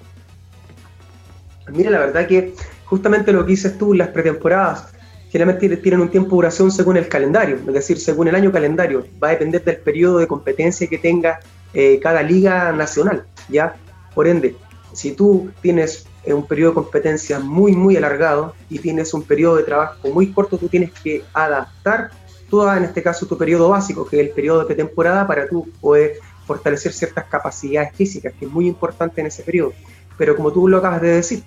Mira, 1.70 1.90
la 1.90 1.98
verdad 1.98 2.26
que 2.26 2.54
justamente 2.86 3.32
lo 3.32 3.44
que 3.44 3.50
dices 3.50 3.76
tú, 3.76 3.92
las 3.92 4.08
pretemporadas 4.08 4.86
generalmente 5.30 5.76
tienen 5.78 6.00
un 6.00 6.08
tiempo 6.08 6.30
de 6.30 6.36
duración 6.36 6.70
según 6.70 6.96
el 6.96 7.08
calendario, 7.08 7.56
es 7.56 7.74
decir, 7.74 7.98
según 7.98 8.28
el 8.28 8.34
año 8.34 8.50
calendario. 8.50 9.06
Va 9.22 9.28
a 9.28 9.30
depender 9.32 9.62
del 9.62 9.78
periodo 9.78 10.18
de 10.18 10.26
competencia 10.26 10.86
que 10.86 10.98
tenga 10.98 11.40
eh, 11.74 11.98
cada 12.02 12.22
liga 12.22 12.72
nacional, 12.72 13.24
¿ya? 13.48 13.76
Por 14.14 14.26
ende, 14.26 14.56
si 14.92 15.12
tú 15.12 15.50
tienes 15.60 16.06
un 16.26 16.46
periodo 16.46 16.70
de 16.70 16.74
competencia 16.76 17.38
muy, 17.38 17.72
muy 17.72 17.96
alargado 17.96 18.54
y 18.68 18.78
tienes 18.78 19.14
un 19.14 19.22
periodo 19.22 19.56
de 19.56 19.62
trabajo 19.64 20.08
muy 20.08 20.32
corto, 20.32 20.58
tú 20.58 20.68
tienes 20.68 20.92
que 20.92 21.24
adaptar 21.32 22.10
todo, 22.50 22.74
en 22.74 22.84
este 22.84 23.02
caso, 23.02 23.26
tu 23.26 23.36
periodo 23.36 23.68
básico, 23.68 24.06
que 24.06 24.20
es 24.20 24.26
el 24.26 24.32
periodo 24.32 24.60
de 24.60 24.66
pretemporada, 24.66 25.26
para 25.26 25.46
tú 25.46 25.68
poder 25.80 26.14
fortalecer 26.46 26.92
ciertas 26.92 27.26
capacidades 27.26 27.94
físicas, 27.94 28.32
que 28.38 28.46
es 28.46 28.50
muy 28.50 28.66
importante 28.66 29.20
en 29.20 29.26
ese 29.26 29.42
periodo. 29.42 29.74
Pero 30.16 30.34
como 30.34 30.50
tú 30.50 30.66
lo 30.66 30.78
acabas 30.78 31.02
de 31.02 31.08
decir, 31.08 31.42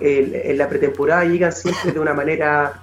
en 0.00 0.58
la 0.58 0.68
pretemporada 0.68 1.24
llegan 1.24 1.52
siempre 1.52 1.92
de 1.92 2.00
una 2.00 2.14
manera 2.14 2.80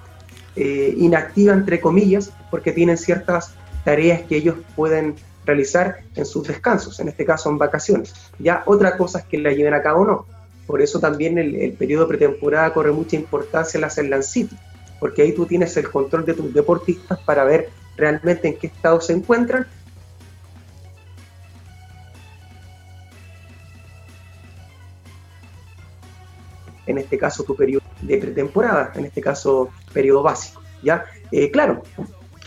eh, 0.60 0.92
inactiva, 0.98 1.52
entre 1.52 1.80
comillas, 1.80 2.32
porque 2.50 2.72
tienen 2.72 2.98
ciertas 2.98 3.54
tareas 3.84 4.22
que 4.22 4.36
ellos 4.36 4.56
pueden 4.74 5.14
realizar 5.46 6.00
en 6.16 6.26
sus 6.26 6.48
descansos, 6.48 6.98
en 6.98 7.06
este 7.06 7.24
caso 7.24 7.48
en 7.48 7.58
vacaciones. 7.58 8.12
Ya 8.40 8.64
otra 8.66 8.96
cosa 8.96 9.20
es 9.20 9.24
que 9.26 9.38
la 9.38 9.52
lleven 9.52 9.72
a 9.72 9.82
cabo 9.82 10.02
o 10.02 10.06
no. 10.06 10.26
Por 10.66 10.82
eso 10.82 10.98
también 10.98 11.38
el, 11.38 11.74
periodo 11.74 12.08
pretemporada 12.08 12.74
corre 12.74 12.90
mucha 12.90 13.14
importancia 13.14 13.78
en 13.78 13.82
la 13.82 13.90
Cellan 13.90 14.24
City, 14.24 14.56
porque 14.98 15.22
ahí 15.22 15.32
tú 15.32 15.46
tienes 15.46 15.76
el 15.76 15.88
control 15.88 16.26
de 16.26 16.34
tus 16.34 16.52
deportistas 16.52 17.20
para 17.20 17.44
ver 17.44 17.68
realmente 17.96 18.48
en 18.48 18.58
qué 18.58 18.66
estado 18.66 19.00
se 19.00 19.12
encuentran. 19.12 19.64
En 26.84 26.98
este 26.98 27.16
caso, 27.16 27.44
tu 27.44 27.54
periodo 27.54 27.87
de 28.02 28.18
pretemporada, 28.18 28.92
en 28.94 29.06
este 29.06 29.20
caso, 29.20 29.70
periodo 29.92 30.22
básico. 30.22 30.62
¿ya? 30.82 31.04
Eh, 31.32 31.50
claro, 31.50 31.82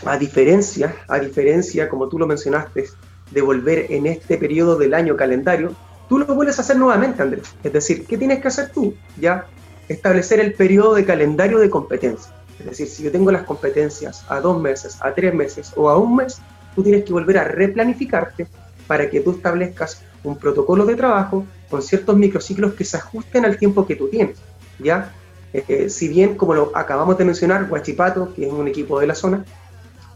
a 0.04 0.16
diferencia, 0.18 0.96
a 1.08 1.18
diferencia, 1.18 1.88
como 1.88 2.08
tú 2.08 2.18
lo 2.18 2.26
mencionaste, 2.26 2.86
de 3.30 3.42
volver 3.42 3.86
en 3.90 4.06
este 4.06 4.36
periodo 4.36 4.76
del 4.76 4.94
año 4.94 5.16
calendario, 5.16 5.74
tú 6.08 6.18
lo 6.18 6.26
vuelves 6.26 6.58
a 6.58 6.62
hacer 6.62 6.76
nuevamente, 6.76 7.22
Andrés. 7.22 7.54
Es 7.62 7.72
decir, 7.72 8.06
¿qué 8.06 8.18
tienes 8.18 8.40
que 8.40 8.48
hacer 8.48 8.70
tú? 8.70 8.94
Ya 9.18 9.46
establecer 9.88 10.40
el 10.40 10.54
periodo 10.54 10.94
de 10.94 11.04
calendario 11.04 11.58
de 11.58 11.70
competencia. 11.70 12.32
Es 12.58 12.66
decir, 12.66 12.86
si 12.86 13.02
yo 13.02 13.10
tengo 13.10 13.30
las 13.32 13.42
competencias 13.42 14.24
a 14.28 14.40
dos 14.40 14.60
meses, 14.60 14.98
a 15.00 15.14
tres 15.14 15.34
meses 15.34 15.72
o 15.76 15.88
a 15.88 15.98
un 15.98 16.16
mes, 16.16 16.40
tú 16.74 16.82
tienes 16.82 17.04
que 17.04 17.12
volver 17.12 17.38
a 17.38 17.44
replanificarte 17.44 18.46
para 18.86 19.08
que 19.08 19.20
tú 19.20 19.32
establezcas 19.32 20.02
un 20.24 20.36
protocolo 20.36 20.84
de 20.86 20.94
trabajo 20.94 21.44
con 21.70 21.82
ciertos 21.82 22.16
microciclos 22.16 22.74
que 22.74 22.84
se 22.84 22.96
ajusten 22.96 23.44
al 23.44 23.56
tiempo 23.56 23.86
que 23.86 23.96
tú 23.96 24.08
tienes. 24.08 24.38
¿ya? 24.78 25.12
Eh, 25.52 25.90
si 25.90 26.08
bien, 26.08 26.36
como 26.36 26.54
lo 26.54 26.72
acabamos 26.74 27.18
de 27.18 27.24
mencionar, 27.24 27.70
Huachipato, 27.70 28.32
que 28.34 28.46
es 28.46 28.52
un 28.52 28.68
equipo 28.68 28.98
de 29.00 29.06
la 29.06 29.14
zona, 29.14 29.44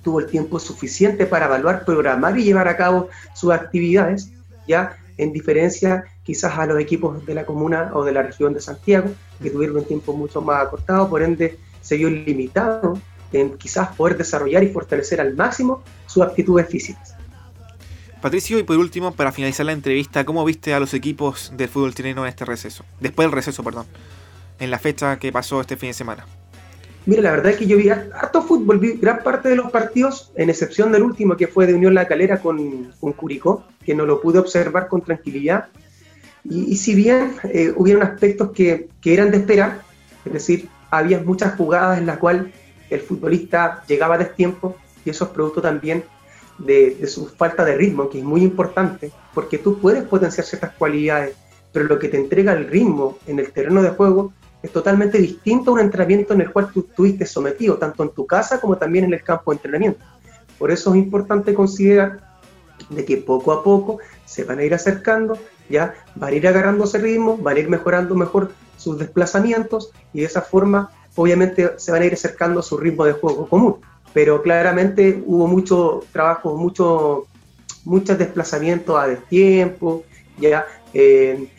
tuvo 0.02 0.20
el 0.20 0.26
tiempo 0.26 0.58
suficiente 0.58 1.26
para 1.26 1.46
evaluar, 1.46 1.84
programar 1.84 2.38
y 2.38 2.44
llevar 2.44 2.68
a 2.68 2.76
cabo 2.76 3.08
sus 3.34 3.52
actividades, 3.52 4.30
ya 4.66 4.96
en 5.18 5.32
diferencia 5.32 6.04
quizás 6.22 6.58
a 6.58 6.66
los 6.66 6.78
equipos 6.78 7.24
de 7.26 7.34
la 7.34 7.44
comuna 7.44 7.90
o 7.94 8.04
de 8.04 8.12
la 8.12 8.22
región 8.22 8.54
de 8.54 8.60
Santiago, 8.60 9.10
que 9.42 9.50
tuvieron 9.50 9.78
un 9.78 9.84
tiempo 9.84 10.12
mucho 10.12 10.40
más 10.40 10.62
acortado, 10.62 11.08
por 11.08 11.22
ende 11.22 11.58
se 11.80 11.96
vio 11.96 12.10
limitado 12.10 12.98
en 13.32 13.56
quizás 13.58 13.94
poder 13.96 14.16
desarrollar 14.16 14.62
y 14.64 14.68
fortalecer 14.68 15.20
al 15.20 15.34
máximo 15.34 15.82
sus 16.06 16.22
aptitudes 16.22 16.68
físicas. 16.68 17.14
Patricio, 18.20 18.58
y 18.58 18.62
por 18.62 18.78
último, 18.78 19.12
para 19.12 19.30
finalizar 19.30 19.66
la 19.66 19.72
entrevista, 19.72 20.24
¿cómo 20.24 20.44
viste 20.44 20.72
a 20.74 20.80
los 20.80 20.94
equipos 20.94 21.52
del 21.56 21.68
fútbol 21.68 21.94
chileno 21.94 22.22
en 22.22 22.28
este 22.28 22.44
receso? 22.44 22.84
Después 22.98 23.26
del 23.26 23.32
receso, 23.32 23.62
perdón, 23.62 23.86
en 24.58 24.70
la 24.70 24.78
fecha 24.78 25.18
que 25.18 25.32
pasó 25.32 25.60
este 25.60 25.76
fin 25.76 25.90
de 25.90 25.94
semana. 25.94 26.26
Mira, 27.04 27.22
la 27.22 27.30
verdad 27.30 27.52
es 27.52 27.58
que 27.58 27.66
yo 27.66 27.76
vi 27.76 27.88
harto 27.88 28.42
fútbol, 28.42 28.78
vi 28.78 28.94
gran 28.94 29.22
parte 29.22 29.48
de 29.48 29.56
los 29.56 29.70
partidos, 29.70 30.32
en 30.34 30.50
excepción 30.50 30.90
del 30.90 31.04
último 31.04 31.36
que 31.36 31.46
fue 31.46 31.66
de 31.66 31.74
Unión 31.74 31.94
La 31.94 32.08
Calera 32.08 32.40
con, 32.40 32.92
con 33.00 33.12
Curicó, 33.12 33.64
que 33.84 33.94
no 33.94 34.06
lo 34.06 34.20
pude 34.20 34.40
observar 34.40 34.88
con 34.88 35.02
tranquilidad. 35.02 35.68
Y, 36.44 36.76
si 36.76 36.94
bien 36.94 37.36
eh, 37.44 37.72
hubieron 37.76 38.02
aspectos 38.02 38.50
que, 38.52 38.88
que 39.00 39.14
eran 39.14 39.30
de 39.30 39.38
esperar, 39.38 39.82
es 40.24 40.32
decir, 40.32 40.68
había 40.90 41.20
muchas 41.20 41.56
jugadas 41.56 41.98
en 41.98 42.06
las 42.06 42.18
cuales 42.18 42.52
el 42.90 43.00
futbolista 43.00 43.84
llegaba 43.86 44.14
a 44.16 44.18
destiempo 44.18 44.76
y 45.04 45.10
eso 45.10 45.24
es 45.24 45.30
producto 45.30 45.60
también 45.60 46.04
de, 46.58 47.06
su 47.06 47.26
falta 47.26 47.64
de 47.64 47.76
ritmo, 47.76 48.08
que 48.08 48.18
es 48.18 48.24
muy 48.24 48.42
importante, 48.42 49.12
porque 49.34 49.58
tú 49.58 49.78
puedes 49.78 50.04
potenciar 50.04 50.46
ciertas 50.46 50.72
cualidades, 50.74 51.36
pero 51.72 51.86
lo 51.86 51.98
que 51.98 52.08
te 52.08 52.16
entrega 52.16 52.52
el 52.52 52.66
ritmo 52.66 53.18
en 53.26 53.38
el 53.38 53.52
terreno 53.52 53.82
de 53.82 53.90
juego 53.90 54.32
es 54.66 54.72
totalmente 54.72 55.18
distinto 55.18 55.70
a 55.70 55.74
un 55.74 55.80
entrenamiento 55.80 56.34
en 56.34 56.40
el 56.42 56.52
cual 56.52 56.70
tú 56.72 56.80
estuviste 56.80 57.24
sometido, 57.24 57.76
tanto 57.76 58.02
en 58.02 58.10
tu 58.10 58.26
casa 58.26 58.60
como 58.60 58.76
también 58.76 59.04
en 59.04 59.14
el 59.14 59.22
campo 59.22 59.50
de 59.50 59.56
entrenamiento. 59.56 60.04
Por 60.58 60.70
eso 60.70 60.90
es 60.90 60.96
importante 60.96 61.54
considerar 61.54 62.20
de 62.90 63.04
que 63.04 63.16
poco 63.16 63.52
a 63.52 63.62
poco 63.62 63.98
se 64.24 64.44
van 64.44 64.58
a 64.58 64.64
ir 64.64 64.74
acercando, 64.74 65.38
ya 65.68 65.94
van 66.14 66.32
a 66.32 66.36
ir 66.36 66.46
agarrando 66.46 66.84
ese 66.84 66.98
ritmo, 66.98 67.36
van 67.36 67.56
a 67.56 67.60
ir 67.60 67.68
mejorando 67.68 68.14
mejor 68.14 68.52
sus 68.76 68.98
desplazamientos 68.98 69.92
y 70.12 70.20
de 70.20 70.26
esa 70.26 70.42
forma 70.42 70.90
obviamente 71.14 71.72
se 71.76 71.92
van 71.92 72.02
a 72.02 72.06
ir 72.06 72.14
acercando 72.14 72.60
a 72.60 72.62
su 72.62 72.76
ritmo 72.76 73.04
de 73.04 73.12
juego 73.12 73.48
común. 73.48 73.76
Pero 74.12 74.42
claramente 74.42 75.22
hubo 75.26 75.46
mucho 75.46 76.02
trabajo, 76.12 76.56
mucho, 76.56 77.26
muchos 77.84 78.18
desplazamientos 78.18 78.98
a 78.98 79.06
destiempo, 79.06 80.04
ya 80.38 80.66
eh, 80.92 81.50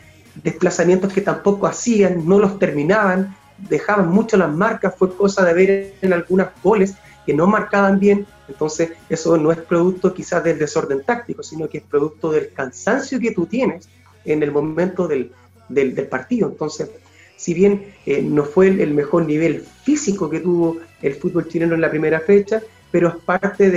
desplazamientos 0.42 1.12
que 1.12 1.20
tampoco 1.20 1.66
hacían, 1.66 2.26
no 2.26 2.38
los 2.38 2.58
terminaban, 2.58 3.36
dejaban 3.58 4.08
mucho 4.08 4.36
las 4.36 4.52
marcas, 4.52 4.94
fue 4.96 5.14
cosa 5.16 5.44
de 5.44 5.52
ver 5.52 5.94
en 6.02 6.12
algunas 6.12 6.48
goles 6.62 6.94
que 7.26 7.34
no 7.34 7.46
marcaban 7.46 7.98
bien, 7.98 8.26
entonces 8.48 8.92
eso 9.08 9.36
no 9.36 9.52
es 9.52 9.58
producto 9.58 10.14
quizás 10.14 10.42
del 10.42 10.58
desorden 10.58 11.02
táctico, 11.04 11.42
sino 11.42 11.68
que 11.68 11.78
es 11.78 11.84
producto 11.84 12.30
del 12.32 12.52
cansancio 12.52 13.20
que 13.20 13.32
tú 13.32 13.46
tienes 13.46 13.88
en 14.24 14.42
el 14.42 14.50
momento 14.50 15.06
del, 15.06 15.32
del, 15.68 15.94
del 15.94 16.06
partido. 16.06 16.48
Entonces, 16.48 16.90
si 17.36 17.54
bien 17.54 17.94
eh, 18.04 18.20
no 18.20 18.44
fue 18.44 18.66
el, 18.66 18.92
mejor 18.94 19.24
nivel 19.24 19.64
físico 19.84 20.28
que 20.28 20.40
tuvo 20.40 20.78
el 21.02 21.14
fútbol 21.14 21.46
chileno 21.48 21.76
en 21.76 21.80
la 21.80 21.90
primera 21.90 22.20
fecha, 22.20 22.60
pero 22.90 23.08
es 23.08 23.14
parte 23.24 23.70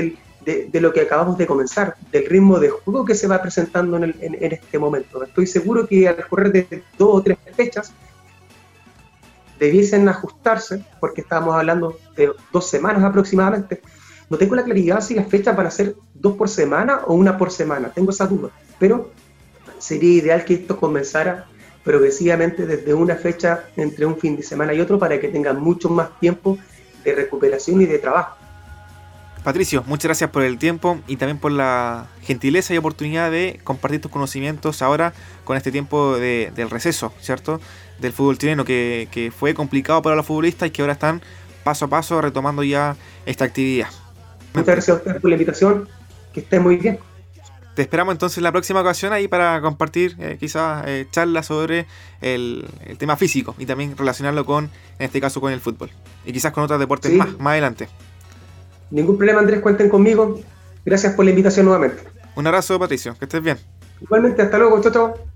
de, 0.45 0.81
lo 0.81 0.91
que 0.91 1.01
acabamos 1.01 1.37
de 1.37 1.45
comenzar, 1.45 1.95
del 2.11 2.25
ritmo 2.25 2.59
de 2.59 2.69
juego 2.69 3.05
que 3.05 3.15
se 3.15 3.27
va 3.27 3.41
presentando 3.41 3.97
en, 3.97 4.37
este 4.39 4.79
momento. 4.79 5.23
Estoy 5.23 5.45
seguro 5.45 5.87
que 5.87 6.07
al 6.07 6.27
correr 6.27 6.51
de 6.51 6.83
dos 6.97 7.09
o 7.11 7.21
tres 7.21 7.37
fechas 7.55 7.93
debiesen 9.59 10.09
ajustarse, 10.09 10.83
porque 10.99 11.21
estábamos 11.21 11.55
hablando 11.55 11.97
de 12.15 12.31
dos 12.51 12.67
semanas 12.67 13.03
aproximadamente. 13.03 13.81
No 14.29 14.37
tengo 14.37 14.55
la 14.55 14.63
claridad 14.63 15.01
si 15.01 15.13
las 15.13 15.27
fechas 15.27 15.55
van 15.55 15.67
a 15.67 15.71
ser 15.71 15.95
dos 16.13 16.35
por 16.35 16.49
semana 16.49 17.01
o 17.05 17.13
una 17.13 17.37
por 17.37 17.51
semana, 17.51 17.91
tengo 17.93 18.11
esa 18.11 18.25
duda, 18.25 18.49
pero 18.79 19.11
sería 19.77 20.13
ideal 20.13 20.45
que 20.45 20.55
esto 20.55 20.77
comenzara 20.77 21.45
progresivamente 21.83 22.65
desde 22.65 22.93
una 22.93 23.15
fecha 23.15 23.65
entre 23.75 24.05
un 24.05 24.17
fin 24.17 24.35
de 24.35 24.43
semana 24.43 24.73
y 24.73 24.79
otro 24.79 24.97
para 24.97 25.19
que 25.19 25.27
tengan 25.27 25.59
mucho 25.59 25.89
más 25.89 26.19
tiempo 26.19 26.57
de 27.03 27.15
recuperación 27.15 27.81
y 27.81 27.85
de 27.85 27.99
trabajo. 27.99 28.40
Patricio, 29.43 29.83
muchas 29.87 30.05
gracias 30.05 30.29
por 30.29 30.43
el 30.43 30.59
tiempo 30.59 30.99
y 31.07 31.17
también 31.17 31.39
por 31.39 31.51
la 31.51 32.07
gentileza 32.21 32.75
y 32.75 32.77
oportunidad 32.77 33.31
de 33.31 33.59
compartir 33.63 33.99
tus 33.99 34.11
conocimientos 34.11 34.83
ahora 34.83 35.13
con 35.45 35.57
este 35.57 35.71
tiempo 35.71 36.17
del 36.17 36.69
receso, 36.69 37.11
¿cierto? 37.19 37.59
Del 37.99 38.13
fútbol 38.13 38.37
chileno 38.37 38.65
que, 38.65 39.07
que, 39.11 39.31
fue 39.31 39.55
complicado 39.55 40.01
para 40.03 40.15
los 40.15 40.27
futbolistas 40.27 40.67
y 40.69 40.71
que 40.71 40.83
ahora 40.83 40.93
están 40.93 41.21
paso 41.63 41.85
a 41.85 41.87
paso 41.87 42.21
retomando 42.21 42.63
ya 42.63 42.95
esta 43.25 43.45
actividad. 43.45 43.87
Muchas 44.53 44.75
gracias 44.75 44.89
a 44.89 44.99
ustedes 44.99 45.21
por 45.21 45.29
la 45.29 45.35
invitación, 45.35 45.89
que 46.33 46.41
estén 46.41 46.61
muy 46.61 46.77
bien. 46.77 46.99
Te 47.73 47.81
esperamos 47.81 48.11
entonces 48.11 48.37
en 48.37 48.43
la 48.43 48.51
próxima 48.51 48.81
ocasión 48.81 49.13
ahí 49.13 49.27
para 49.27 49.59
compartir 49.61 50.15
eh, 50.19 50.37
quizás 50.39 50.83
eh, 50.87 51.07
charlas 51.09 51.47
sobre 51.47 51.87
el, 52.19 52.67
tema 52.99 53.15
físico 53.15 53.55
y 53.57 53.65
también 53.65 53.97
relacionarlo 53.97 54.45
con, 54.45 54.65
en 54.99 55.05
este 55.05 55.19
caso, 55.21 55.41
con 55.41 55.51
el 55.51 55.61
fútbol. 55.61 55.89
Y 56.25 56.33
quizás 56.33 56.51
con 56.51 56.63
otros 56.63 56.79
deportes 56.79 57.11
más, 57.13 57.39
más 57.39 57.51
adelante. 57.53 57.87
Ningún 58.91 59.17
problema, 59.17 59.39
Andrés, 59.39 59.61
cuenten 59.61 59.89
conmigo. 59.89 60.39
Gracias 60.85 61.13
por 61.13 61.25
la 61.25 61.31
invitación 61.31 61.65
nuevamente. 61.65 62.03
Un 62.35 62.47
abrazo, 62.47 62.77
Patricio, 62.79 63.15
que 63.17 63.25
estés 63.25 63.41
bien. 63.41 63.57
Igualmente, 64.01 64.41
hasta 64.41 64.57
luego, 64.57 64.81
chao, 64.81 64.91
chao. 64.91 65.30